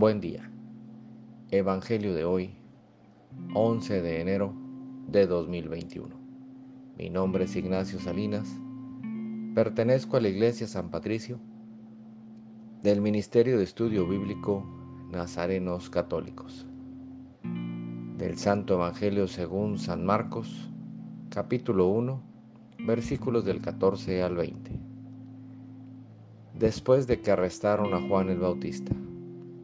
[0.00, 0.50] Buen día.
[1.50, 2.54] Evangelio de hoy,
[3.52, 4.54] 11 de enero
[5.08, 6.08] de 2021.
[6.96, 8.48] Mi nombre es Ignacio Salinas.
[9.54, 11.38] Pertenezco a la Iglesia San Patricio
[12.82, 14.64] del Ministerio de Estudio Bíblico
[15.10, 16.66] Nazarenos Católicos.
[18.16, 20.70] Del Santo Evangelio según San Marcos,
[21.28, 22.22] capítulo 1,
[22.86, 24.80] versículos del 14 al 20.
[26.58, 28.96] Después de que arrestaron a Juan el Bautista,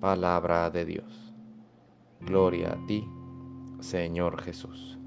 [0.00, 1.34] Palabra de Dios.
[2.22, 3.06] Gloria a ti,
[3.80, 4.98] Señor Jesús.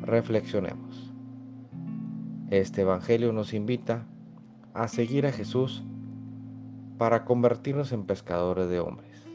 [0.00, 1.12] Reflexionemos.
[2.48, 4.06] Este Evangelio nos invita
[4.72, 5.84] a seguir a Jesús
[6.96, 9.26] para convertirnos en pescadores de hombres,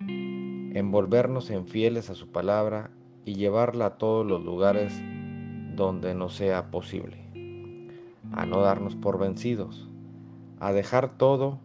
[0.00, 2.90] envolvernos en fieles a su palabra
[3.24, 5.00] y llevarla a todos los lugares
[5.76, 7.18] donde nos sea posible,
[8.32, 9.88] a no darnos por vencidos,
[10.58, 11.60] a dejar todo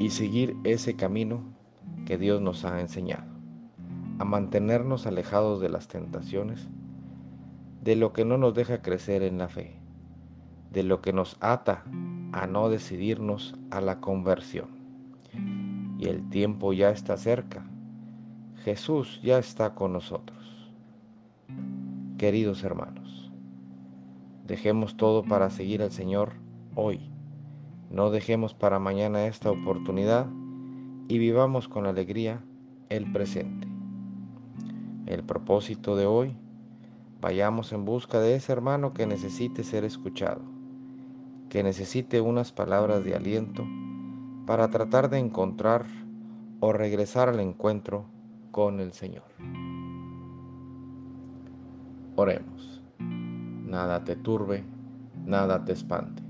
[0.00, 1.42] y seguir ese camino
[2.06, 3.30] que Dios nos ha enseñado,
[4.18, 6.70] a mantenernos alejados de las tentaciones,
[7.82, 9.76] de lo que no nos deja crecer en la fe,
[10.72, 11.84] de lo que nos ata
[12.32, 14.70] a no decidirnos a la conversión.
[15.98, 17.66] Y el tiempo ya está cerca.
[18.64, 20.72] Jesús ya está con nosotros.
[22.16, 23.30] Queridos hermanos,
[24.46, 26.32] dejemos todo para seguir al Señor
[26.74, 27.10] hoy
[27.90, 30.26] no dejemos para mañana esta oportunidad
[31.08, 32.40] y vivamos con alegría
[32.88, 33.66] el presente.
[35.06, 36.36] El propósito de hoy,
[37.20, 40.40] vayamos en busca de ese hermano que necesite ser escuchado,
[41.48, 43.66] que necesite unas palabras de aliento
[44.46, 45.84] para tratar de encontrar
[46.60, 48.04] o regresar al encuentro
[48.52, 49.24] con el Señor.
[52.14, 52.82] Oremos.
[52.98, 54.62] Nada te turbe,
[55.24, 56.29] nada te espante